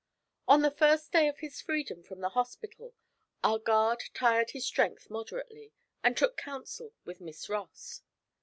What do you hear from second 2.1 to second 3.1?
the hospital